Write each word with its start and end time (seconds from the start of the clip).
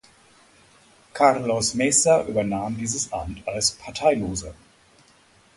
Carlos 1.13 1.75
Mesa 1.75 2.23
übernahm 2.23 2.75
dieses 2.75 3.13
Amt 3.13 3.47
als 3.47 3.73
Parteiloser. 3.73 4.55